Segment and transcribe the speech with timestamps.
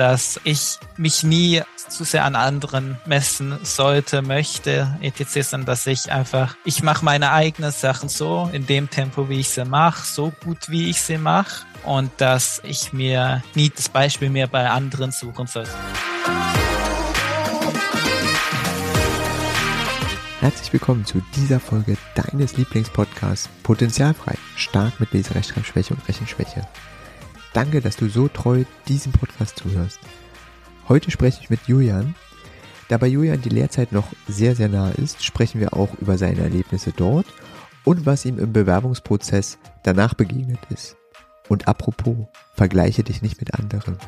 [0.00, 6.10] dass ich mich nie zu sehr an anderen messen sollte, möchte, etc., sondern dass ich
[6.10, 10.32] einfach, ich mache meine eigenen Sachen so, in dem Tempo, wie ich sie mache, so
[10.42, 15.12] gut, wie ich sie mache und dass ich mir nie das Beispiel mehr bei anderen
[15.12, 15.70] suchen sollte.
[20.40, 26.66] Herzlich willkommen zu dieser Folge deines Lieblingspodcasts Potenzialfrei, stark mit Leserechtschreibschwäche und Rechenschwäche.
[27.52, 29.98] Danke, dass du so treu diesem Podcast zuhörst.
[30.88, 32.14] Heute spreche ich mit Julian.
[32.88, 36.40] Da bei Julian die Lehrzeit noch sehr, sehr nah ist, sprechen wir auch über seine
[36.40, 37.26] Erlebnisse dort
[37.84, 40.96] und was ihm im Bewerbungsprozess danach begegnet ist.
[41.48, 43.98] Und apropos, vergleiche dich nicht mit anderen.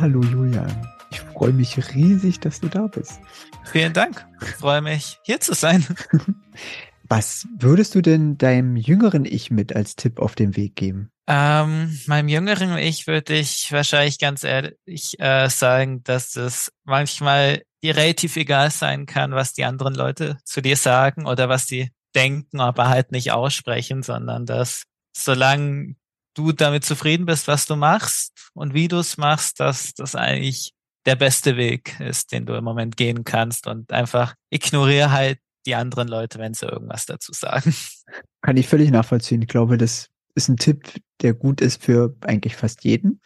[0.00, 0.86] Hallo Julian.
[1.10, 3.20] Ich freue mich riesig, dass du da bist.
[3.64, 4.26] Vielen Dank.
[4.42, 5.84] Ich freue mich, hier zu sein.
[7.08, 11.10] Was würdest du denn deinem jüngeren Ich mit als Tipp auf den Weg geben?
[11.26, 17.96] Ähm, meinem jüngeren Ich würde ich wahrscheinlich ganz ehrlich äh, sagen, dass es manchmal dir
[17.96, 22.60] relativ egal sein kann, was die anderen Leute zu dir sagen oder was sie denken,
[22.60, 24.84] aber halt nicht aussprechen, sondern dass
[25.16, 25.94] solange
[26.34, 30.72] du damit zufrieden bist, was du machst und wie du es machst, dass das eigentlich
[31.06, 35.74] der beste Weg ist, den du im Moment gehen kannst und einfach ignoriere halt die
[35.74, 37.74] anderen Leute, wenn sie irgendwas dazu sagen.
[38.42, 39.42] Kann ich völlig nachvollziehen.
[39.42, 43.20] Ich glaube, das ist ein Tipp, der gut ist für eigentlich fast jeden.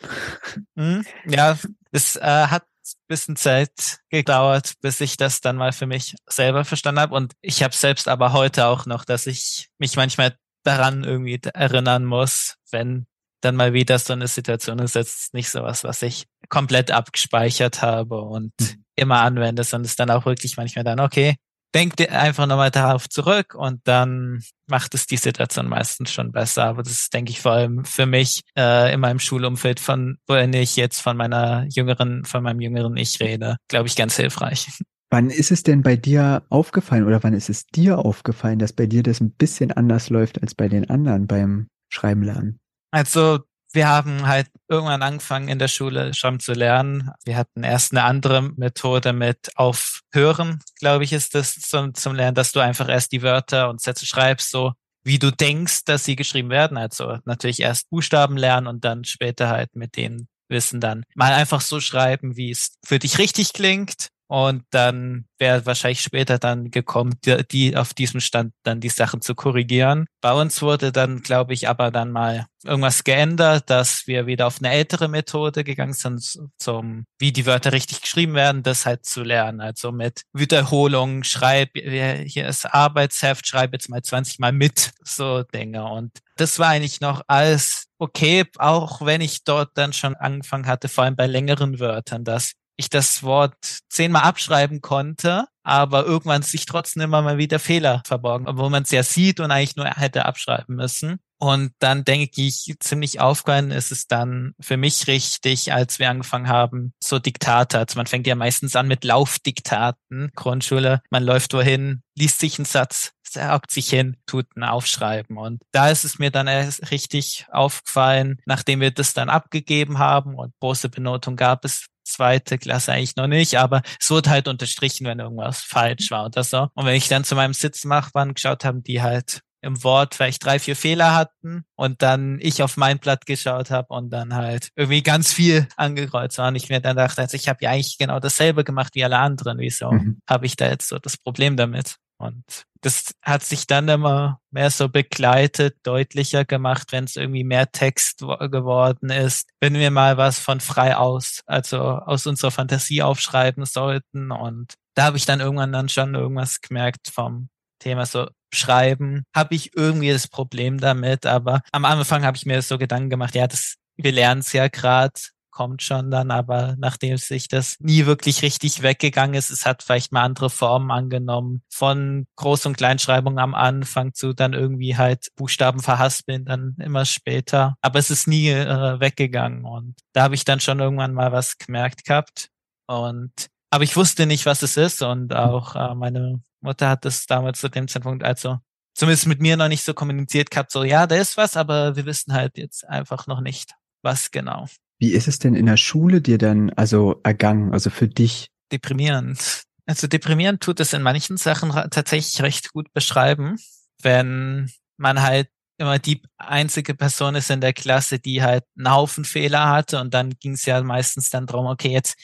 [0.75, 1.05] Mhm.
[1.27, 1.59] Ja,
[1.91, 6.65] es äh, hat ein bisschen Zeit gedauert, bis ich das dann mal für mich selber
[6.65, 7.15] verstanden habe.
[7.15, 12.05] Und ich habe selbst aber heute auch noch, dass ich mich manchmal daran irgendwie erinnern
[12.05, 13.07] muss, wenn
[13.41, 18.21] dann mal wieder so eine Situation ist, jetzt nicht sowas, was ich komplett abgespeichert habe
[18.21, 18.85] und mhm.
[18.97, 21.37] immer anwende, sondern es dann auch wirklich manchmal dann, okay,
[21.75, 26.65] denk dir einfach nochmal darauf zurück und dann macht es die Situation meistens schon besser.
[26.65, 30.53] Aber das ist, denke ich, vor allem für mich äh, in meinem Schulumfeld, von wenn
[30.53, 34.69] ich jetzt von meiner jüngeren, von meinem jüngeren Ich rede, glaube ich, ganz hilfreich.
[35.11, 38.87] Wann ist es denn bei dir aufgefallen oder wann ist es dir aufgefallen, dass bei
[38.87, 42.61] dir das ein bisschen anders läuft als bei den anderen beim Schreiben lernen?
[42.91, 43.41] Also
[43.73, 47.11] wir haben halt irgendwann angefangen in der Schule schon zu lernen.
[47.25, 52.35] Wir hatten erst eine andere Methode mit Aufhören, glaube ich, ist das zum, zum Lernen,
[52.35, 54.73] dass du einfach erst die Wörter und Sätze schreibst, so
[55.05, 56.77] wie du denkst, dass sie geschrieben werden.
[56.77, 61.61] Also natürlich erst Buchstaben lernen und dann später halt mit dem Wissen dann mal einfach
[61.61, 67.17] so schreiben, wie es für dich richtig klingt und dann wäre wahrscheinlich später dann gekommen,
[67.23, 70.07] die, die, auf diesem Stand dann die Sachen zu korrigieren.
[70.23, 74.57] Bei uns wurde dann, glaube ich, aber dann mal irgendwas geändert, dass wir wieder auf
[74.59, 79.23] eine ältere Methode gegangen sind, zum, wie die Wörter richtig geschrieben werden, das halt zu
[79.23, 79.61] lernen.
[79.61, 85.85] Also mit Wiederholung, schreib, hier ist Arbeitsheft, schreib jetzt mal 20 Mal mit, so Dinge.
[85.85, 90.89] Und das war eigentlich noch alles okay, auch wenn ich dort dann schon angefangen hatte,
[90.89, 93.57] vor allem bei längeren Wörtern, dass ich das Wort
[93.89, 98.91] zehnmal abschreiben konnte, aber irgendwann sich trotzdem immer mal wieder Fehler verborgen, wo man es
[98.91, 101.19] ja sieht und eigentlich nur hätte abschreiben müssen.
[101.39, 106.47] Und dann denke ich, ziemlich aufgefallen ist es dann für mich richtig, als wir angefangen
[106.47, 107.81] haben, so Diktate.
[107.81, 111.03] Also man fängt ja meistens an mit Laufdiktaten, Grundschule.
[111.11, 115.37] Man läuft wohin, liest sich einen Satz, sagt sich hin, tut ein Aufschreiben.
[115.37, 120.37] Und da ist es mir dann erst richtig aufgefallen, nachdem wir das dann abgegeben haben
[120.37, 125.07] und große Benotung gab es, zweite Klasse eigentlich noch nicht, aber es wurde halt unterstrichen,
[125.07, 126.69] wenn irgendwas falsch war oder so.
[126.75, 130.59] Und wenn ich dann zu meinem Sitznachbarn geschaut habe, die halt im Wort vielleicht drei,
[130.59, 135.03] vier Fehler hatten und dann ich auf mein Blatt geschaut habe und dann halt irgendwie
[135.03, 138.19] ganz viel angekreuzt war und ich mir dann dachte, also ich habe ja eigentlich genau
[138.19, 140.21] dasselbe gemacht wie alle anderen, wieso mhm.
[140.29, 141.97] habe ich da jetzt so das Problem damit?
[142.23, 142.45] Und
[142.81, 148.19] das hat sich dann immer mehr so begleitet, deutlicher gemacht, wenn es irgendwie mehr Text
[148.19, 149.49] geworden ist.
[149.61, 154.31] Wenn wir mal was von frei aus, also aus unserer Fantasie aufschreiben sollten.
[154.31, 157.49] Und da habe ich dann irgendwann dann schon irgendwas gemerkt vom
[157.79, 161.27] Thema so schreiben, habe ich irgendwie das Problem damit.
[161.27, 164.69] Aber am Anfang habe ich mir so Gedanken gemacht, ja, das, wir lernen es ja
[164.69, 165.19] gerade
[165.53, 170.13] kommt schon dann, aber nachdem sich das nie wirklich richtig weggegangen ist, es hat vielleicht
[170.13, 175.81] mal andere Formen angenommen, von Groß- und Kleinschreibung am Anfang zu dann irgendwie halt Buchstaben
[175.81, 177.77] verhaspeln, dann immer später.
[177.81, 181.59] Aber es ist nie äh, weggegangen und da habe ich dann schon irgendwann mal was
[181.59, 182.49] gemerkt gehabt
[182.89, 183.31] und
[183.71, 187.61] aber ich wusste nicht, was es ist und auch äh, meine Mutter hat das damals
[187.61, 188.59] zu dem Zeitpunkt also
[188.95, 192.07] zumindest mit mir noch nicht so kommuniziert gehabt, so ja, da ist was, aber wir
[192.07, 193.73] wissen halt jetzt einfach noch nicht,
[194.03, 194.67] was genau.
[195.03, 198.53] Wie ist es denn in der Schule dir dann also ergangen, also für dich?
[198.71, 199.65] Deprimierend.
[199.85, 203.59] Also deprimierend tut es in manchen Sachen tatsächlich recht gut beschreiben,
[204.01, 209.25] wenn man halt immer die einzige Person ist in der Klasse, die halt einen Haufen
[209.25, 212.15] Fehler hatte und dann ging es ja meistens dann darum, okay, jetzt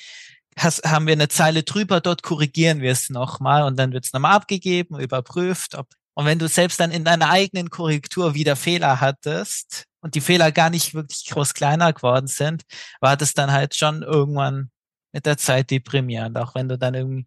[0.56, 4.12] has, haben wir eine Zeile drüber, dort korrigieren wir es nochmal und dann wird es
[4.12, 9.00] nochmal abgegeben, überprüft, ob und wenn du selbst dann in deiner eigenen Korrektur wieder Fehler
[9.00, 12.62] hattest und die Fehler gar nicht wirklich groß kleiner geworden sind,
[13.00, 14.71] war das dann halt schon irgendwann
[15.12, 17.27] mit der Zeit deprimierend, auch wenn du dann irgendwie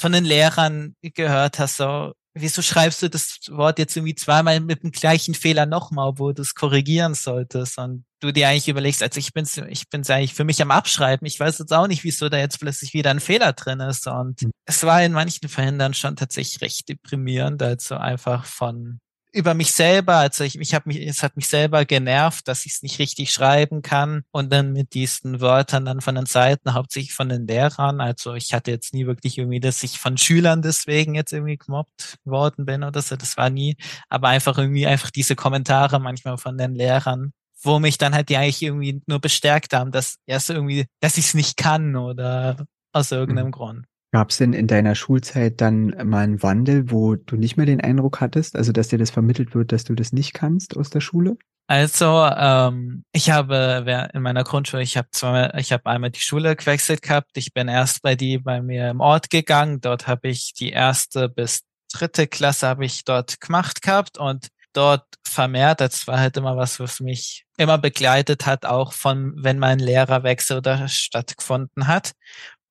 [0.00, 4.82] von den Lehrern gehört hast, so, wieso schreibst du das Wort jetzt irgendwie zweimal mit
[4.82, 9.18] dem gleichen Fehler nochmal, wo du es korrigieren solltest und du dir eigentlich überlegst, also
[9.18, 11.26] ich bin's, ich bin's eigentlich für mich am Abschreiben.
[11.26, 14.42] Ich weiß jetzt auch nicht, wieso da jetzt plötzlich wieder ein Fehler drin ist und
[14.42, 14.50] mhm.
[14.64, 19.00] es war in manchen Fällen dann schon tatsächlich recht deprimierend, also einfach von
[19.32, 22.72] über mich selber, also ich, ich habe mich, es hat mich selber genervt, dass ich
[22.72, 27.14] es nicht richtig schreiben kann und dann mit diesen Wörtern dann von den Seiten, hauptsächlich
[27.14, 28.00] von den Lehrern.
[28.00, 32.18] Also ich hatte jetzt nie wirklich irgendwie, dass ich von Schülern deswegen jetzt irgendwie gemobbt
[32.24, 33.16] worden bin oder so.
[33.16, 33.76] Das war nie,
[34.08, 38.36] aber einfach irgendwie einfach diese Kommentare manchmal von den Lehrern, wo mich dann halt die
[38.36, 43.12] eigentlich irgendwie nur bestärkt haben, dass erst irgendwie, dass ich es nicht kann oder aus
[43.12, 43.52] irgendeinem mhm.
[43.52, 43.89] Grund.
[44.12, 47.80] Gab es denn in deiner Schulzeit dann mal einen Wandel, wo du nicht mehr den
[47.80, 51.00] Eindruck hattest, also dass dir das vermittelt wird, dass du das nicht kannst aus der
[51.00, 51.36] Schule?
[51.68, 56.56] Also ähm, ich habe in meiner Grundschule, ich habe zweimal, ich habe einmal die Schule
[56.56, 57.30] gewechselt gehabt.
[57.36, 59.80] Ich bin erst bei die bei mir im Ort gegangen.
[59.80, 61.60] Dort habe ich die erste bis
[61.92, 65.80] dritte Klasse habe ich dort gemacht gehabt und dort vermehrt.
[65.80, 70.58] Das war halt immer was, was mich immer begleitet hat, auch von wenn mein Lehrerwechsel
[70.58, 72.12] oder stattgefunden hat.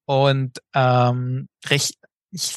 [0.09, 1.99] Und ähm, recht,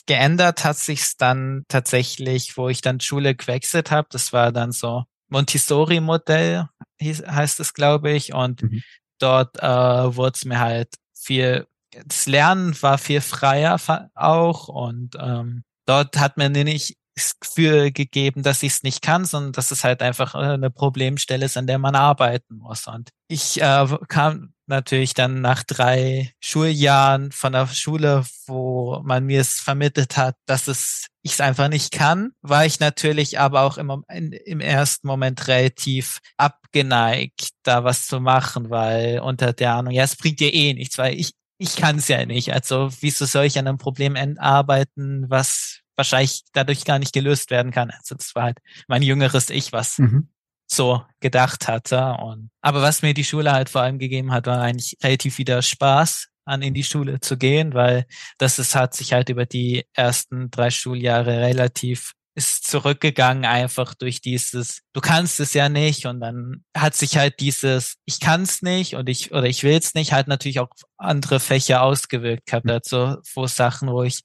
[0.06, 4.08] geändert hat sich's dann tatsächlich, wo ich dann Schule gewechselt habe.
[4.10, 6.70] Das war dann so Montessori-Modell,
[7.02, 8.32] heißt es, glaube ich.
[8.32, 8.82] Und mhm.
[9.18, 11.66] dort äh, wurde es mir halt viel,
[12.06, 13.78] das Lernen war viel freier
[14.14, 14.68] auch.
[14.68, 16.96] Und ähm, dort hat mir nicht
[17.40, 21.44] Gefühl gegeben, dass ich es nicht kann, sondern dass es halt einfach äh, eine Problemstelle
[21.44, 22.86] ist, an der man arbeiten muss.
[22.86, 29.40] Und ich äh, kam natürlich dann nach drei Schuljahren von der Schule, wo man mir
[29.40, 33.78] es vermittelt hat, dass es ich es einfach nicht kann, war ich natürlich aber auch
[33.78, 40.02] im, im ersten Moment relativ abgeneigt, da was zu machen, weil unter der Ahnung, ja,
[40.02, 42.52] es bringt dir eh nichts, weil ich, ich kann es ja nicht.
[42.52, 47.72] Also wieso soll ich an einem Problem arbeiten, was wahrscheinlich dadurch gar nicht gelöst werden
[47.72, 47.90] kann.
[47.90, 48.58] Also das war halt
[48.88, 50.28] mein jüngeres Ich, was mhm
[50.72, 52.16] so gedacht hatte.
[52.22, 55.62] Und, aber was mir die Schule halt vor allem gegeben hat, war eigentlich relativ wieder
[55.62, 58.06] Spaß an in die Schule zu gehen, weil
[58.38, 64.22] das ist, hat sich halt über die ersten drei Schuljahre relativ ist zurückgegangen einfach durch
[64.22, 68.62] dieses du kannst es ja nicht und dann hat sich halt dieses ich kann es
[68.62, 72.70] nicht und ich oder ich will es nicht halt natürlich auch andere Fächer ausgewirkt gehabt
[72.70, 74.22] also wo Sachen wo ich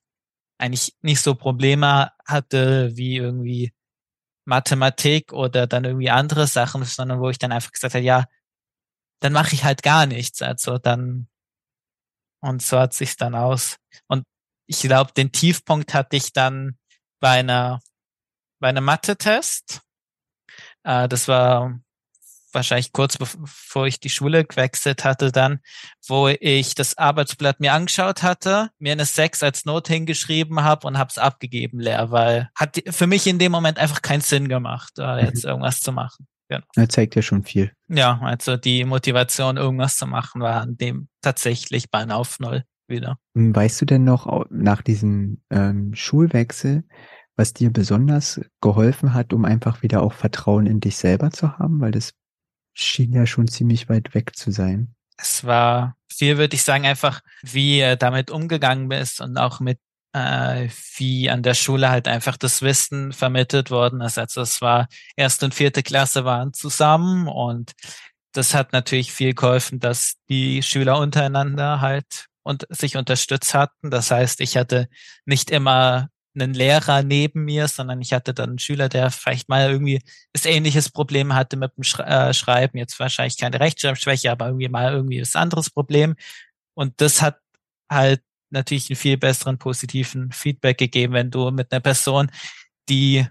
[0.58, 3.74] eigentlich nicht so Probleme hatte wie irgendwie
[4.46, 8.26] Mathematik oder dann irgendwie andere Sachen, sondern wo ich dann einfach gesagt habe, ja,
[9.20, 10.42] dann mache ich halt gar nichts.
[10.42, 11.28] Also dann
[12.42, 13.78] und so hat sich's dann aus.
[14.08, 14.24] Und
[14.68, 16.78] ich glaube, den Tiefpunkt hatte ich dann
[17.20, 17.82] bei einer
[18.60, 19.82] bei einem Mathe-Test.
[20.84, 21.80] Äh, das war
[22.58, 25.60] wahrscheinlich kurz bevor ich die Schule gewechselt hatte dann,
[26.08, 30.98] wo ich das Arbeitsblatt mir angeschaut hatte, mir eine 6 als Note hingeschrieben habe und
[30.98, 34.94] habe es abgegeben leer, weil hat für mich in dem Moment einfach keinen Sinn gemacht,
[34.96, 35.52] da jetzt mhm.
[35.52, 36.28] irgendwas zu machen.
[36.50, 36.66] Genau.
[36.76, 37.72] Er zeigt ja schon viel.
[37.90, 43.20] Ja, also die Motivation, irgendwas zu machen, war an dem tatsächlich bei auf Null wieder.
[43.36, 46.86] Hm, weißt du denn noch nach diesem ähm, Schulwechsel,
[47.36, 51.82] was dir besonders geholfen hat, um einfach wieder auch Vertrauen in dich selber zu haben?
[51.82, 52.14] Weil das
[52.80, 54.94] schien ja schon ziemlich weit weg zu sein.
[55.18, 59.80] Es war viel, würde ich sagen, einfach, wie er damit umgegangen ist und auch mit,
[60.14, 64.18] äh, wie an der Schule halt einfach das Wissen vermittelt worden ist.
[64.18, 67.74] Also es war erste und vierte Klasse waren zusammen und
[68.34, 73.90] das hat natürlich viel geholfen, dass die Schüler untereinander halt und sich unterstützt hatten.
[73.90, 74.88] Das heißt, ich hatte
[75.26, 79.70] nicht immer einen Lehrer neben mir, sondern ich hatte dann einen Schüler, der vielleicht mal
[79.72, 80.02] irgendwie
[80.34, 82.78] das ähnliches Problem hatte mit dem äh, Schreiben.
[82.78, 86.16] Jetzt wahrscheinlich keine Rechtschreibschwäche, aber irgendwie mal irgendwie das anderes Problem.
[86.76, 87.40] Und das hat
[87.90, 92.32] halt natürlich einen viel besseren positiven Feedback gegeben, wenn du mit einer Person,
[92.90, 93.26] die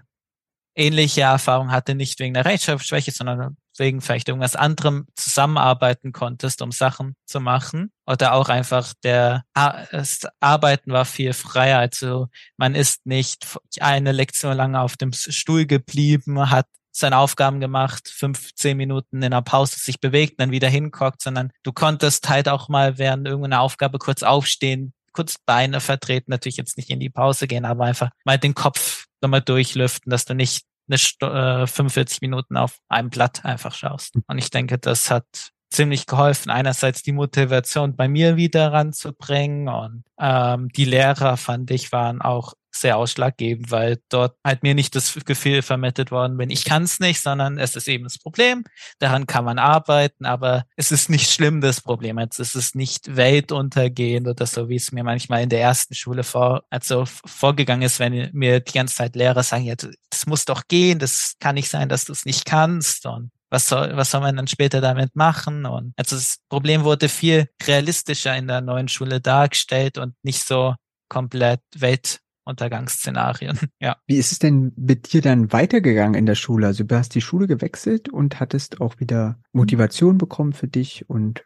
[0.75, 6.71] ähnliche Erfahrung hatte, nicht wegen der Rechtschreibschwäche, sondern wegen vielleicht irgendwas anderem zusammenarbeiten konntest, um
[6.71, 7.91] Sachen zu machen.
[8.05, 9.43] Oder auch einfach der
[9.91, 11.79] das Arbeiten war viel freier.
[11.79, 13.45] Also man ist nicht
[13.79, 19.31] eine Lektion lang auf dem Stuhl geblieben, hat seine Aufgaben gemacht, fünf, zehn Minuten in
[19.31, 23.61] der Pause sich bewegt, dann wieder hinguckt, sondern du konntest halt auch mal während irgendeiner
[23.61, 28.09] Aufgabe kurz aufstehen, kurz Beine vertreten, natürlich jetzt nicht in die Pause gehen, aber einfach
[28.25, 33.09] mal den Kopf nochmal durchlüften, dass du nicht eine St äh, 45 Minuten auf einem
[33.09, 34.15] Blatt einfach schaust.
[34.27, 40.03] Und ich denke, das hat ziemlich geholfen, einerseits die Motivation bei mir wieder ranzubringen und
[40.19, 45.13] ähm, die Lehrer, fand ich, waren auch sehr ausschlaggebend, weil dort halt mir nicht das
[45.25, 48.63] Gefühl vermittelt worden bin, ich kann es nicht, sondern es ist eben das Problem,
[48.99, 52.17] daran kann man arbeiten, aber es ist nicht schlimm, das Problem.
[52.17, 56.23] Also es ist nicht weltuntergehend oder so, wie es mir manchmal in der ersten Schule
[56.23, 60.67] vor, also vorgegangen ist, wenn mir die ganze Zeit Lehrer sagen, ja, das muss doch
[60.67, 64.21] gehen, das kann nicht sein, dass du es nicht kannst und was soll, was soll
[64.21, 65.65] man dann später damit machen?
[65.65, 70.75] Und also das Problem wurde viel realistischer in der neuen Schule dargestellt und nicht so
[71.09, 73.59] komplett Weltuntergangsszenarien.
[73.79, 73.97] Ja.
[74.07, 76.67] Wie ist es denn mit dir dann weitergegangen in der Schule?
[76.67, 81.45] Also du hast die Schule gewechselt und hattest auch wieder Motivation bekommen für dich und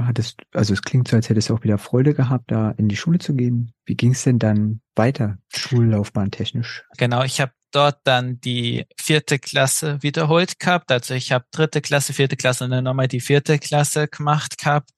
[0.00, 2.96] hattest, also es klingt so, als hättest du auch wieder Freude gehabt, da in die
[2.96, 3.72] Schule zu gehen.
[3.84, 6.84] Wie ging es denn dann weiter, Schullaufbahn technisch?
[6.96, 10.92] Genau, ich habe dort dann die vierte Klasse wiederholt gehabt.
[10.92, 14.90] Also ich habe dritte Klasse, vierte Klasse und dann nochmal die vierte Klasse gemacht gehabt.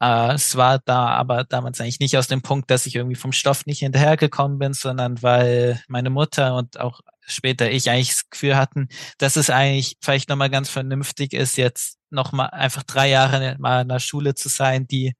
[0.00, 3.32] Äh, es war da aber damals eigentlich nicht aus dem Punkt, dass ich irgendwie vom
[3.32, 8.56] Stoff nicht hinterhergekommen bin, sondern weil meine Mutter und auch später ich eigentlich das Gefühl
[8.56, 8.88] hatten,
[9.18, 13.88] dass es eigentlich vielleicht nochmal ganz vernünftig ist, jetzt nochmal einfach drei Jahre mal in
[13.88, 15.14] der Schule zu sein, die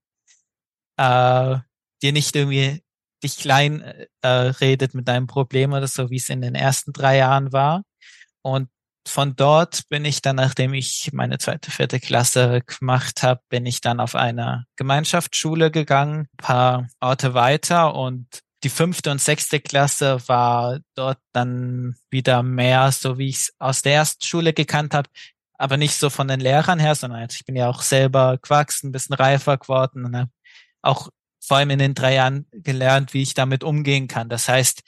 [0.97, 1.57] äh,
[2.02, 2.83] dir nicht irgendwie
[3.23, 3.83] dich klein
[4.23, 7.83] äh, redet mit deinem Problem oder so, wie es in den ersten drei Jahren war.
[8.43, 8.69] Und
[9.07, 13.81] von dort bin ich dann, nachdem ich meine zweite, vierte Klasse gemacht habe, bin ich
[13.81, 18.26] dann auf eine Gemeinschaftsschule gegangen, paar Orte weiter und
[18.64, 23.83] die fünfte und sechste Klasse war dort dann wieder mehr, so wie ich es aus
[23.83, 25.09] der ersten Schule gekannt habe,
[25.59, 28.93] aber nicht so von den Lehrern her, sondern ich bin ja auch selber gewachsen, ein
[28.93, 30.29] bisschen reifer geworden und
[30.83, 31.09] auch
[31.41, 34.29] vor allem in den drei Jahren gelernt, wie ich damit umgehen kann.
[34.29, 34.83] Das heißt,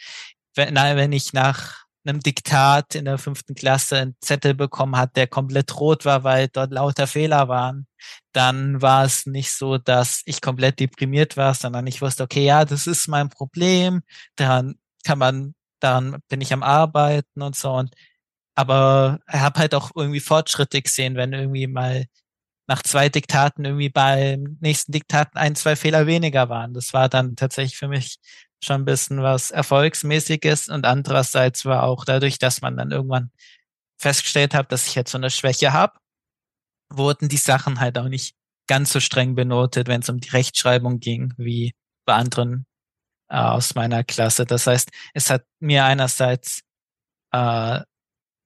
[0.55, 5.27] wenn, wenn ich nach einem Diktat in der fünften Klasse einen Zettel bekommen hat, der
[5.27, 7.87] komplett rot war, weil dort lauter Fehler waren,
[8.33, 12.65] dann war es nicht so, dass ich komplett deprimiert war, sondern ich wusste, okay, ja,
[12.65, 14.03] das ist mein Problem,
[14.37, 17.95] daran kann man, daran bin ich am Arbeiten und so und
[18.59, 22.07] aber ich habe halt auch irgendwie Fortschritte gesehen, wenn irgendwie mal
[22.67, 26.75] nach zwei Diktaten irgendwie beim nächsten Diktaten ein, zwei Fehler weniger waren.
[26.75, 28.17] Das war dann tatsächlich für mich
[28.61, 33.31] schon ein bisschen was Erfolgsmäßiges und andererseits war auch dadurch, dass man dann irgendwann
[33.97, 35.97] festgestellt hat, dass ich jetzt so eine Schwäche habe,
[36.91, 38.35] wurden die Sachen halt auch nicht
[38.67, 41.75] ganz so streng benotet, wenn es um die Rechtschreibung ging, wie
[42.05, 42.67] bei anderen
[43.29, 44.47] äh, aus meiner Klasse.
[44.47, 46.63] Das heißt, es hat mir einerseits
[47.33, 47.83] äh,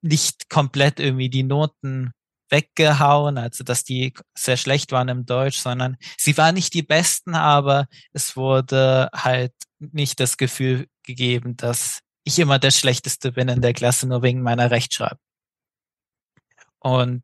[0.02, 2.12] nicht komplett irgendwie die Noten
[2.50, 7.34] weggehauen, also dass die sehr schlecht waren im Deutsch, sondern sie waren nicht die besten,
[7.34, 13.62] aber es wurde halt nicht das Gefühl gegeben, dass ich immer der Schlechteste bin in
[13.62, 15.18] der Klasse, nur wegen meiner Rechtschreibung.
[16.78, 17.22] Und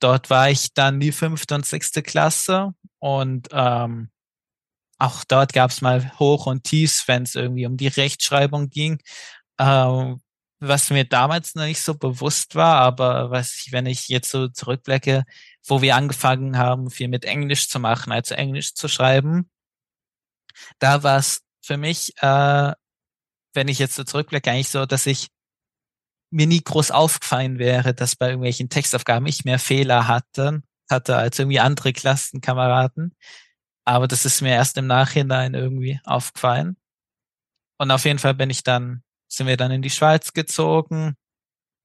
[0.00, 4.10] dort war ich dann die fünfte und sechste Klasse und ähm,
[4.98, 9.00] auch dort gab es mal Hoch und Tiefs, wenn es irgendwie um die Rechtschreibung ging.
[9.58, 10.20] Ähm,
[10.58, 14.48] was mir damals noch nicht so bewusst war, aber was ich, wenn ich jetzt so
[14.48, 15.24] zurückblicke,
[15.66, 19.50] wo wir angefangen haben, viel mit Englisch zu machen, also Englisch zu schreiben,
[20.78, 22.72] da war es für mich, äh,
[23.54, 25.28] wenn ich jetzt so zurückblicke, eigentlich so, dass ich
[26.30, 31.38] mir nie groß aufgefallen wäre, dass bei irgendwelchen Textaufgaben ich mehr Fehler hatte, hatte als
[31.38, 33.16] irgendwie andere Klassenkameraden.
[33.84, 36.76] Aber das ist mir erst im Nachhinein irgendwie aufgefallen.
[37.78, 41.16] Und auf jeden Fall bin ich dann sind wir dann in die Schweiz gezogen,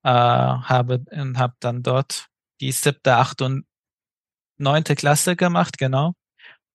[0.03, 2.27] äh, habe und habe dann dort
[2.61, 3.65] die siebte, achte und
[4.57, 6.13] neunte Klasse gemacht, genau.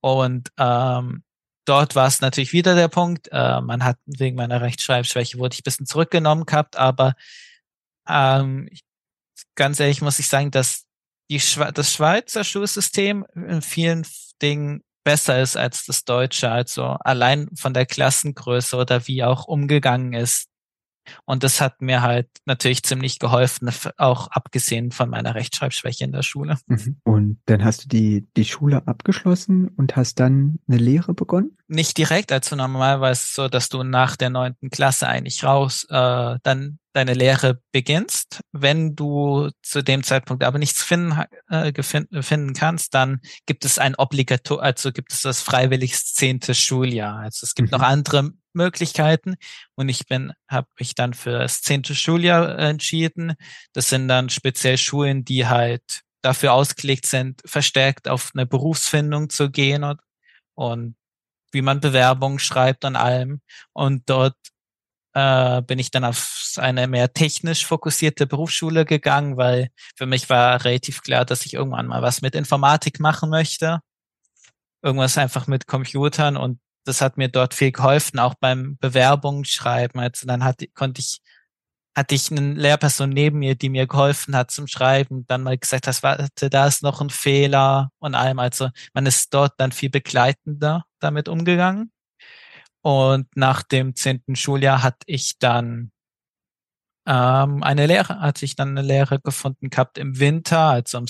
[0.00, 1.25] Und ähm,
[1.64, 5.61] dort war es natürlich wieder der Punkt, äh, man hat wegen meiner Rechtschreibschwäche wurde ich
[5.61, 7.14] ein bisschen zurückgenommen gehabt, aber
[8.08, 8.68] ähm,
[9.54, 10.85] ganz ehrlich muss ich sagen, dass
[11.30, 14.06] die Schwe das Schweizer Schulsystem in vielen
[14.42, 16.50] Dingen besser ist als das Deutsche.
[16.50, 20.49] Also allein von der Klassengröße oder wie auch umgegangen ist
[21.25, 26.22] und das hat mir halt natürlich ziemlich geholfen, auch abgesehen von meiner Rechtschreibschwäche in der
[26.22, 26.58] Schule.
[26.66, 26.96] Mhm.
[27.04, 31.56] Und dann hast du die, die Schule abgeschlossen und hast dann eine Lehre begonnen?
[31.68, 36.78] Nicht direkt, also normalerweise so, dass du nach der neunten Klasse eigentlich raus, äh, dann
[36.96, 38.40] deine Lehre beginnst.
[38.52, 43.94] Wenn du zu dem Zeitpunkt aber nichts finden, äh, finden kannst, dann gibt es ein
[43.96, 47.18] Obligator, also gibt es das freiwillig zehnte Schuljahr.
[47.18, 47.78] Also es gibt mhm.
[47.78, 49.36] noch andere Möglichkeiten
[49.74, 53.34] und ich bin, habe mich dann für das zehnte Schuljahr entschieden.
[53.74, 59.50] Das sind dann speziell Schulen, die halt dafür ausgelegt sind, verstärkt auf eine Berufsfindung zu
[59.50, 60.00] gehen und,
[60.54, 60.96] und
[61.52, 63.42] wie man Bewerbungen schreibt an allem.
[63.74, 64.36] Und dort
[65.16, 70.62] äh, bin ich dann auf eine mehr technisch fokussierte Berufsschule gegangen, weil für mich war
[70.64, 73.80] relativ klar, dass ich irgendwann mal was mit Informatik machen möchte.
[74.82, 80.00] Irgendwas einfach mit Computern und das hat mir dort viel geholfen, auch beim Bewerbungen schreiben.
[80.00, 81.20] Also dann hatte, konnte ich
[81.96, 85.87] hatte ich eine Lehrperson neben mir, die mir geholfen hat zum Schreiben, dann mal gesagt
[85.87, 88.38] hast, warte, da ist noch ein Fehler und allem.
[88.38, 91.90] Also man ist dort dann viel begleitender damit umgegangen.
[92.87, 95.90] Und nach dem zehnten Schuljahr hatte ich dann
[97.05, 101.07] ähm, eine Lehre, hatte ich dann eine Lehre gefunden gehabt im Winter, also im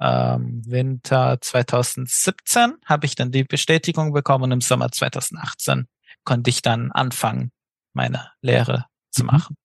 [0.00, 5.86] ähm, Winter 2017 habe ich dann die Bestätigung bekommen und im Sommer 2018
[6.24, 7.52] konnte ich dann anfangen,
[7.92, 9.26] meine Lehre zu mhm.
[9.30, 9.56] machen.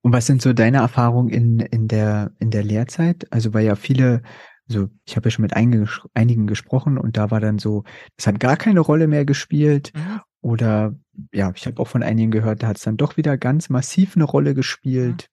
[0.00, 3.30] Und was sind so deine Erfahrungen in, in, der, in der Lehrzeit?
[3.30, 4.22] Also weil ja viele,
[4.68, 7.84] also ich habe ja schon mit einigen gesprochen und da war dann so,
[8.16, 9.92] das hat gar keine Rolle mehr gespielt.
[9.94, 10.20] Mhm.
[10.40, 10.94] Oder
[11.32, 14.14] ja, ich habe auch von einigen gehört, da hat es dann doch wieder ganz massiv
[14.14, 15.28] eine Rolle gespielt.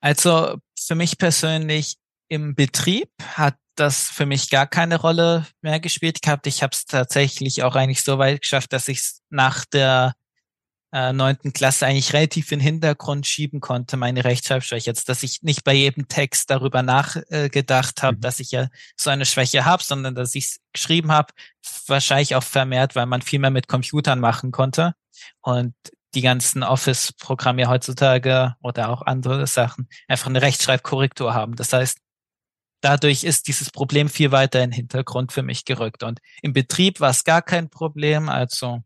[0.00, 1.96] Also für mich persönlich
[2.28, 6.46] im Betrieb hat das für mich gar keine Rolle mehr gespielt gehabt.
[6.46, 10.14] Ich habe es tatsächlich auch eigentlich so weit geschafft, dass ich es nach der
[10.92, 14.86] neunten Klasse eigentlich relativ in den Hintergrund schieben konnte, meine Rechtschreibschwäche.
[14.86, 18.20] Jetzt, dass ich nicht bei jedem Text darüber nachgedacht äh, habe, mhm.
[18.20, 21.32] dass ich ja so eine Schwäche habe, sondern dass ich es geschrieben habe,
[21.86, 24.94] wahrscheinlich auch vermehrt, weil man viel mehr mit Computern machen konnte.
[25.42, 25.74] Und
[26.14, 31.54] die ganzen Office-Programme heutzutage oder auch andere Sachen einfach eine Rechtschreibkorrektur haben.
[31.56, 31.98] Das heißt,
[32.80, 36.02] dadurch ist dieses Problem viel weiter in den Hintergrund für mich gerückt.
[36.02, 38.28] Und im Betrieb war es gar kein Problem.
[38.28, 38.82] Also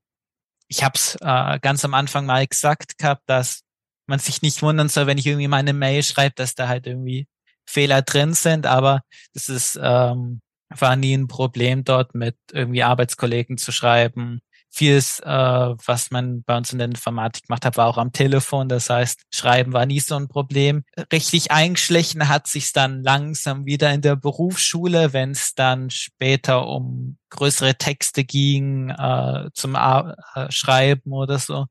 [0.72, 3.60] ich habe es äh, ganz am Anfang mal gesagt gehabt, dass
[4.06, 7.26] man sich nicht wundern soll, wenn ich irgendwie meine Mail schreibe, dass da halt irgendwie
[7.66, 9.02] Fehler drin sind, aber
[9.34, 14.40] das ist ähm, war nie ein Problem dort mit irgendwie Arbeitskollegen zu schreiben
[14.72, 18.68] vieles, äh, was man bei uns in der Informatik gemacht hat, war auch am Telefon.
[18.68, 20.84] Das heißt, Schreiben war nie so ein Problem.
[21.12, 27.18] Richtig eingeschlichen hat sich dann langsam wieder in der Berufsschule, wenn es dann später um
[27.30, 31.66] größere Texte ging, äh, zum Ar äh, Schreiben oder so,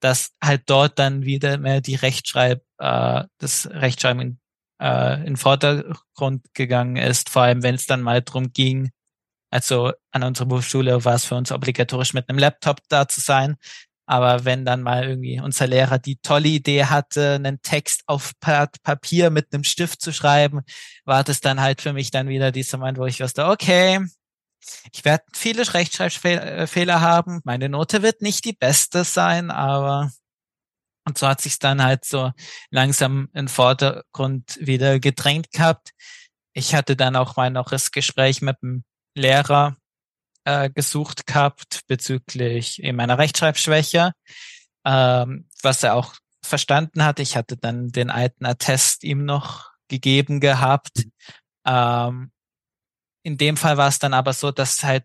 [0.00, 4.40] dass halt dort dann wieder mehr die Rechtschreib, äh, das Rechtschreiben in,
[4.80, 8.90] äh, in Vordergrund gegangen ist, vor allem wenn es dann mal drum ging,
[9.50, 13.56] also an unserer Berufsschule war es für uns obligatorisch, mit einem Laptop da zu sein.
[14.06, 19.30] Aber wenn dann mal irgendwie unser Lehrer die tolle Idee hatte, einen Text auf Papier
[19.30, 20.62] mit einem Stift zu schreiben,
[21.04, 24.00] war das dann halt für mich dann wieder dieser Moment, wo ich wusste, okay,
[24.92, 27.40] ich werde viele Rechtschreibfehler haben.
[27.44, 30.10] Meine Note wird nicht die beste sein, aber
[31.06, 32.30] und so hat sich dann halt so
[32.70, 35.92] langsam in Vordergrund wieder gedrängt gehabt.
[36.52, 38.84] Ich hatte dann auch mal noch das Gespräch mit dem
[39.20, 39.76] Lehrer
[40.44, 44.12] äh, gesucht gehabt bezüglich meiner Rechtschreibschwäche,
[44.84, 47.20] ähm, was er auch verstanden hat.
[47.20, 51.06] Ich hatte dann den alten Attest ihm noch gegeben gehabt.
[51.66, 52.32] Ähm,
[53.22, 55.04] in dem Fall war es dann aber so, dass halt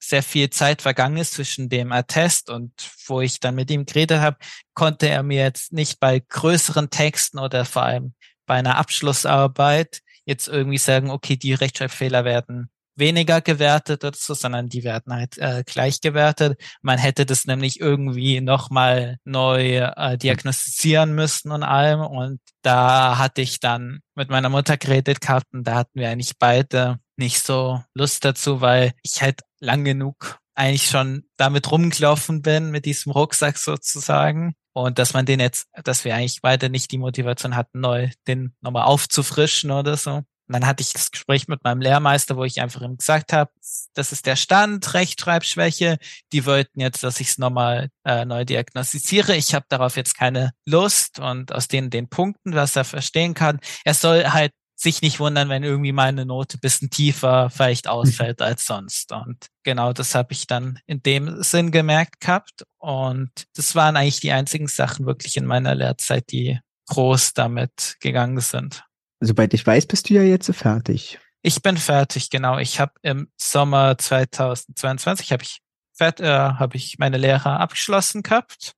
[0.00, 2.72] sehr viel Zeit vergangen ist zwischen dem Attest und
[3.06, 4.36] wo ich dann mit ihm geredet habe,
[4.74, 8.14] konnte er mir jetzt nicht bei größeren Texten oder vor allem
[8.46, 14.84] bei einer Abschlussarbeit jetzt irgendwie sagen, okay, die Rechtschreibfehler werden weniger gewertet so, sondern die
[14.84, 16.60] werden halt äh, gleich gewertet.
[16.82, 22.00] Man hätte das nämlich irgendwie nochmal neu äh, diagnostizieren müssen und allem.
[22.00, 26.38] Und da hatte ich dann mit meiner Mutter geredet gehabt und da hatten wir eigentlich
[26.38, 32.70] beide nicht so Lust dazu, weil ich halt lang genug eigentlich schon damit rumgelaufen bin,
[32.70, 34.54] mit diesem Rucksack sozusagen.
[34.72, 38.54] Und dass man den jetzt, dass wir eigentlich beide nicht die Motivation hatten, neu den
[38.60, 40.22] nochmal aufzufrischen oder so.
[40.48, 43.50] Und dann hatte ich das Gespräch mit meinem Lehrmeister, wo ich einfach ihm gesagt habe,
[43.94, 45.98] das ist der Stand, Rechtschreibschwäche.
[46.32, 49.36] Die wollten jetzt, dass ich es nochmal äh, neu diagnostiziere.
[49.36, 53.60] Ich habe darauf jetzt keine Lust und aus den, den Punkten, was er verstehen kann.
[53.84, 58.64] Er soll halt sich nicht wundern, wenn irgendwie meine Note bisschen tiefer vielleicht ausfällt als
[58.64, 59.12] sonst.
[59.12, 62.64] Und genau das habe ich dann in dem Sinn gemerkt gehabt.
[62.78, 68.40] Und das waren eigentlich die einzigen Sachen wirklich in meiner Lehrzeit, die groß damit gegangen
[68.40, 68.84] sind.
[69.20, 71.18] Soweit ich weiß, bist du ja jetzt fertig.
[71.42, 72.58] Ich bin fertig, genau.
[72.58, 75.60] Ich habe im Sommer 2022 habe ich
[76.00, 78.74] äh, habe ich meine Lehre abgeschlossen gehabt,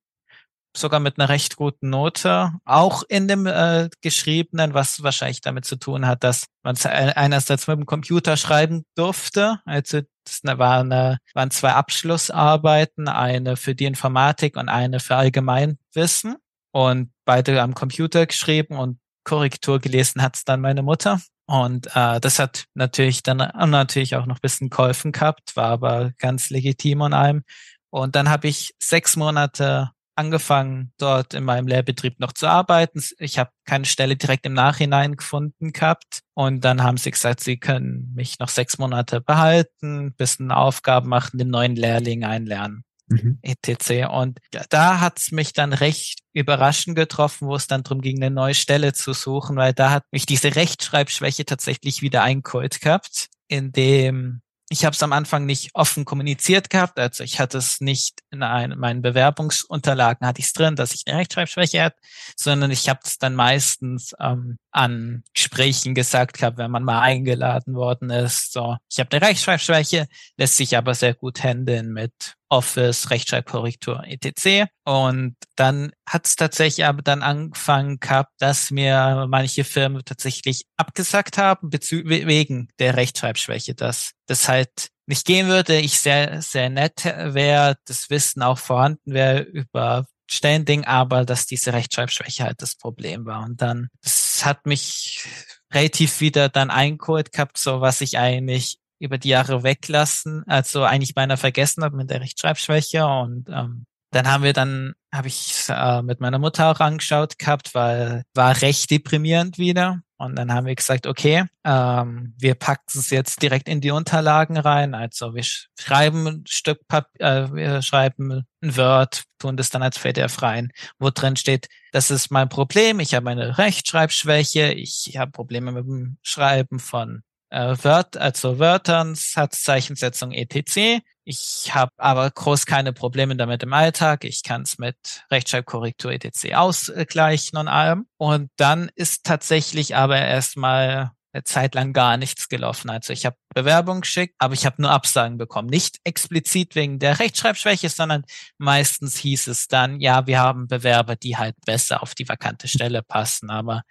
[0.77, 5.77] sogar mit einer recht guten Note, auch in dem äh, geschriebenen, was wahrscheinlich damit zu
[5.77, 9.61] tun hat, dass man einerseits mit dem Computer schreiben durfte.
[9.65, 16.37] Also das war eine, waren zwei Abschlussarbeiten, eine für die Informatik und eine für Allgemeinwissen
[16.73, 18.99] und beide am Computer geschrieben und
[19.31, 21.21] Korrektur gelesen hat es dann meine Mutter.
[21.47, 26.11] Und äh, das hat natürlich dann natürlich auch noch ein bisschen geholfen gehabt, war aber
[26.19, 27.45] ganz legitim und allem.
[27.91, 33.01] Und dann habe ich sechs Monate angefangen, dort in meinem Lehrbetrieb noch zu arbeiten.
[33.19, 36.23] Ich habe keine Stelle direkt im Nachhinein gefunden gehabt.
[36.35, 41.39] Und dann haben sie gesagt, sie können mich noch sechs Monate behalten, bisschen Aufgaben machen,
[41.39, 42.83] den neuen Lehrling einlernen.
[43.11, 43.39] Mhm.
[43.43, 44.09] etc.
[44.11, 44.39] Und
[44.71, 48.55] da hat es mich dann recht überraschend getroffen, wo es dann darum ging, eine neue
[48.55, 54.43] Stelle zu suchen, weil da hat mich diese Rechtschreibschwäche tatsächlich wieder eingeholt gehabt, in dem
[54.73, 58.45] ich habe es am Anfang nicht offen kommuniziert gehabt, also ich hatte es nicht in
[58.45, 61.97] ein, meinen Bewerbungsunterlagen hatte ich es drin, dass ich eine Rechtschreibschwäche hatte,
[62.37, 67.75] sondern ich habe es dann meistens ähm, an Gesprächen gesagt gehabt, wenn man mal eingeladen
[67.75, 68.53] worden ist.
[68.53, 70.07] So, ich habe eine Rechtschreibschwäche,
[70.37, 72.13] lässt sich aber sehr gut handeln mit
[72.49, 74.71] Office, Rechtschreibkorrektur, etc.
[74.85, 81.39] Und dann hat es tatsächlich aber dann angefangen gehabt, dass mir manche Firmen tatsächlich abgesagt
[81.39, 87.77] haben wegen der Rechtschreibschwäche, dass das halt nicht gehen würde, ich sehr, sehr nett wäre,
[87.87, 93.45] das Wissen auch vorhanden wäre über Standing, aber dass diese Rechtschreibschwäche halt das Problem war.
[93.45, 95.27] Und dann, das hat mich
[95.73, 101.15] relativ wieder dann eingeholt gehabt, so was ich eigentlich über die Jahre weglassen, also eigentlich
[101.15, 106.03] meiner vergessen habe mit der Rechtschreibschwäche und ähm, dann haben wir dann, habe ich äh,
[106.03, 110.03] mit meiner Mutter auch angeschaut gehabt, weil war recht deprimierend wieder.
[110.21, 114.59] Und dann haben wir gesagt, okay, ähm, wir packen es jetzt direkt in die Unterlagen
[114.59, 114.95] rein.
[114.95, 119.99] Also wir schreiben ein Stück Papier, äh, wir schreiben ein Word, tun das dann als
[119.99, 125.33] PDF rein, wo drin steht, das ist mein Problem, ich habe eine Rechtschreibschwäche, ich habe
[125.33, 131.03] Probleme mit dem Schreiben von äh, Wört, also Wörtern, Satzzeichensetzung etc.
[131.25, 134.25] Ich habe aber groß keine Probleme damit im Alltag.
[134.25, 134.97] Ich kann es mit
[135.31, 136.55] Rechtschreibkorrektur etc.
[136.55, 138.07] ausgleichen und allem.
[138.17, 142.91] Und dann ist tatsächlich aber erstmal eine Zeit lang gar nichts gelaufen.
[142.91, 145.69] Also ich habe Bewerbung geschickt, aber ich habe nur Absagen bekommen.
[145.69, 148.25] Nicht explizit wegen der Rechtschreibschwäche, sondern
[148.59, 153.03] meistens hieß es dann, ja, wir haben Bewerber, die halt besser auf die vakante Stelle
[153.03, 153.51] passen.
[153.51, 153.83] Aber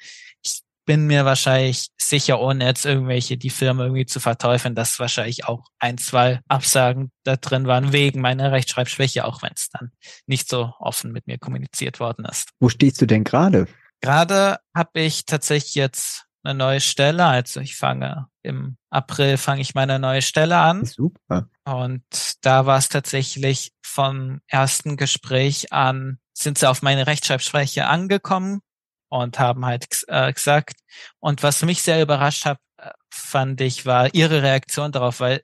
[0.43, 5.45] ich bin mir wahrscheinlich sicher, ohne jetzt irgendwelche die Firma irgendwie zu verteufeln, dass wahrscheinlich
[5.45, 9.91] auch ein, zwei Absagen da drin waren wegen meiner Rechtschreibschwäche, auch wenn es dann
[10.25, 12.49] nicht so offen mit mir kommuniziert worden ist.
[12.59, 13.67] Wo stehst du denn gerade?
[14.01, 17.23] Gerade habe ich tatsächlich jetzt eine neue Stelle.
[17.23, 20.85] Also ich fange im April fange ich meine neue Stelle an.
[20.85, 21.49] Super.
[21.65, 22.03] Und
[22.41, 28.61] da war es tatsächlich vom ersten Gespräch an, sind sie auf meine Rechtschreibschwäche angekommen
[29.09, 30.75] und haben halt äh, gesagt.
[31.19, 35.41] Und was mich sehr überrascht hat, äh, fand ich, war ihre Reaktion darauf, weil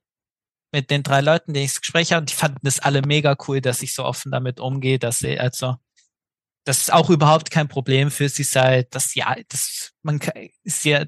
[0.71, 3.62] mit den drei Leuten, die ich das Gespräch hatte, die fanden das alle mega cool,
[3.62, 5.75] dass ich so offen damit umgehe, dass sie also
[6.65, 10.19] das ist auch überhaupt kein Problem für sie sei, dass ja, das man
[10.63, 11.06] ist ja,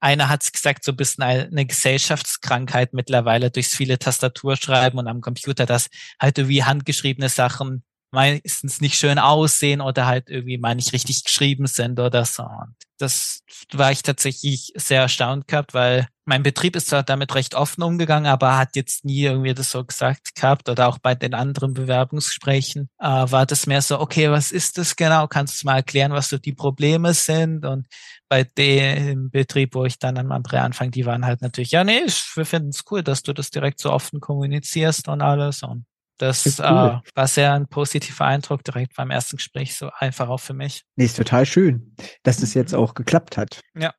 [0.00, 5.66] einer hat gesagt, so ein bisschen eine Gesellschaftskrankheit mittlerweile durchs viele Tastaturschreiben und am Computer,
[5.66, 5.88] dass
[6.20, 11.66] halt irgendwie handgeschriebene Sachen meistens nicht schön aussehen oder halt irgendwie mal nicht richtig geschrieben
[11.66, 12.42] sind oder so.
[12.42, 13.40] Und das
[13.72, 18.30] war ich tatsächlich sehr erstaunt gehabt, weil mein Betrieb ist zwar damit recht offen umgegangen,
[18.30, 22.90] aber hat jetzt nie irgendwie das so gesagt gehabt oder auch bei den anderen Bewerbungsgesprächen
[22.98, 25.26] äh, war das mehr so, okay, was ist das genau?
[25.26, 27.64] Kannst du mal erklären, was so die Probleme sind?
[27.64, 27.86] Und
[28.28, 32.02] bei dem Betrieb, wo ich dann am April anfange, die waren halt natürlich, ja, nee,
[32.34, 35.62] wir finden es cool, dass du das direkt so offen kommunizierst und alles.
[35.62, 35.86] Und
[36.18, 36.64] das cool.
[36.64, 40.84] äh, war sehr ein positiver Eindruck direkt beim ersten Gespräch, so einfach auch für mich.
[40.96, 42.78] Nee, ist total schön, dass das jetzt mhm.
[42.78, 43.60] auch geklappt hat.
[43.74, 43.94] Ja.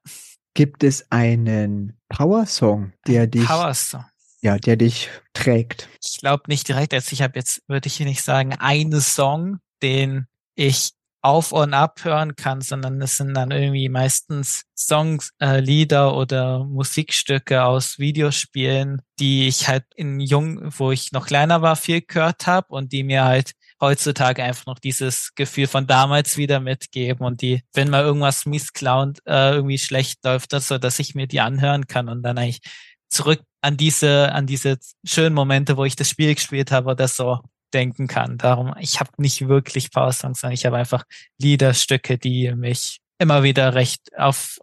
[0.54, 4.06] Gibt es einen Power-Song, der dich, Power-Song.
[4.42, 5.88] ja, der dich trägt?
[6.04, 6.94] Ich glaube nicht direkt.
[6.94, 11.74] Also ich habe jetzt, würde ich hier nicht sagen, einen Song, den ich auf und
[11.74, 18.00] ab hören kann, sondern es sind dann irgendwie meistens Songs, äh, Lieder oder Musikstücke aus
[18.00, 22.94] Videospielen, die ich halt in jung, wo ich noch kleiner war, viel gehört habe und
[22.94, 23.52] die mir halt
[23.82, 29.20] heutzutage einfach noch dieses Gefühl von damals wieder mitgeben und die, wenn mal irgendwas missklaunt,
[29.26, 32.62] äh, irgendwie schlecht läuft, das so, dass ich mir die anhören kann und dann eigentlich
[33.10, 37.40] zurück an diese, an diese schönen Momente, wo ich das Spiel gespielt habe oder so
[37.74, 38.38] denken kann.
[38.38, 41.04] Darum, ich habe nicht wirklich Power-Songs, sondern ich habe einfach
[41.40, 44.60] Liederstücke, die mich immer wieder recht auf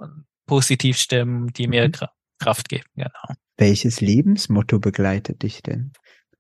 [0.47, 1.93] positiv stimmen, die mir mhm.
[2.39, 2.89] Kraft geben.
[2.95, 3.37] Genau.
[3.57, 5.93] Welches Lebensmotto begleitet dich denn?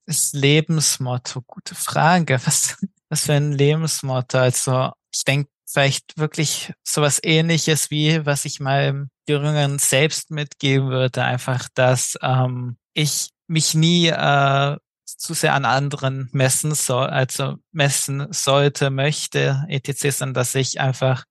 [0.07, 2.41] Das Lebensmotto, gute Frage.
[2.45, 2.77] Was,
[3.09, 4.39] was für ein Lebensmotto?
[4.39, 11.25] Also ich denke vielleicht wirklich sowas ähnliches wie, was ich meinem jüngeren selbst mitgeben würde.
[11.25, 14.77] Einfach, dass ähm, ich mich nie äh,
[15.17, 21.25] zu sehr an anderen messen soll, also messen sollte, möchte, etc., sondern dass ich einfach,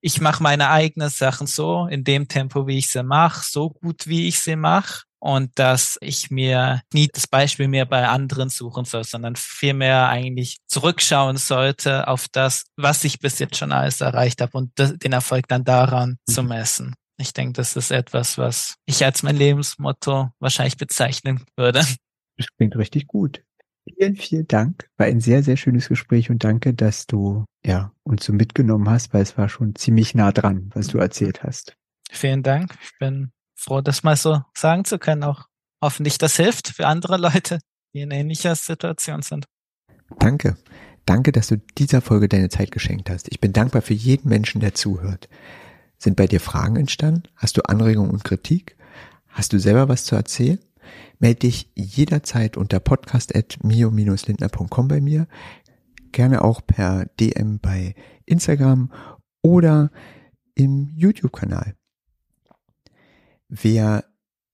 [0.00, 4.06] ich mache meine eigenen Sachen so, in dem Tempo, wie ich sie mache, so gut,
[4.06, 5.02] wie ich sie mache.
[5.18, 10.58] und dass ich mir nie das Beispiel mehr bei anderen suchen soll, sondern vielmehr eigentlich
[10.68, 15.48] zurückschauen sollte auf das, was ich bis jetzt schon alles erreicht habe und den Erfolg
[15.48, 16.32] dann daran mhm.
[16.32, 16.94] zu messen.
[17.18, 21.84] Ich denke, das ist etwas, was ich als mein Lebensmotto wahrscheinlich bezeichnen würde.
[22.36, 23.42] Das klingt richtig gut.
[23.84, 24.88] Vielen, vielen Dank.
[24.96, 29.14] War ein sehr, sehr schönes Gespräch und danke, dass du ja uns so mitgenommen hast,
[29.14, 31.76] weil es war schon ziemlich nah dran, was du erzählt hast.
[32.10, 32.76] Vielen Dank.
[32.82, 35.22] Ich bin froh, das mal so sagen zu können.
[35.22, 35.46] Auch
[35.82, 37.60] hoffentlich das hilft für andere Leute,
[37.94, 39.46] die in ähnlicher Situation sind.
[40.18, 40.56] Danke.
[41.04, 43.28] Danke, dass du dieser Folge deine Zeit geschenkt hast.
[43.30, 45.28] Ich bin dankbar für jeden Menschen, der zuhört.
[45.98, 47.22] Sind bei dir Fragen entstanden?
[47.36, 48.76] Hast du Anregungen und Kritik?
[49.28, 50.58] Hast du selber was zu erzählen?
[51.18, 55.26] Melde dich jederzeit unter podcast.mio-lindner.com bei mir.
[56.12, 57.94] Gerne auch per DM bei
[58.24, 58.90] Instagram
[59.42, 59.90] oder
[60.54, 61.74] im YouTube-Kanal.
[63.48, 64.04] Wer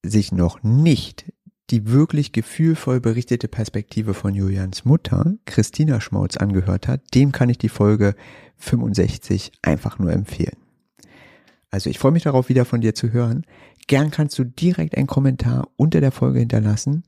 [0.02, 1.32] sich noch nicht
[1.70, 7.56] die wirklich gefühlvoll berichtete Perspektive von Julians Mutter, Christina Schmautz, angehört hat, dem kann ich
[7.56, 8.14] die Folge
[8.58, 10.58] 65 einfach nur empfehlen.
[11.70, 13.46] Also ich freue mich darauf, wieder von dir zu hören.
[13.86, 17.04] Gern kannst du direkt einen Kommentar unter der Folge hinterlassen.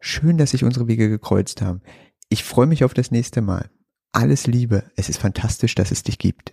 [0.00, 1.80] Schön, dass sich unsere Wege gekreuzt haben.
[2.28, 3.70] Ich freue mich auf das nächste Mal.
[4.12, 4.84] Alles Liebe.
[4.96, 6.52] Es ist fantastisch, dass es dich gibt.